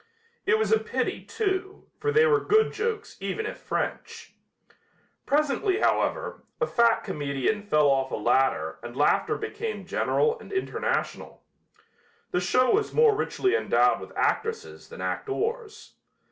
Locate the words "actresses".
14.17-14.89